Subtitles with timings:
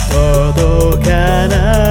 [0.00, 1.87] 届かない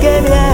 [0.00, 0.49] que bien